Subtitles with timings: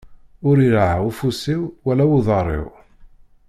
[0.47, 2.67] Ur iraɛ ufus-iw, wala uḍaṛ-iw.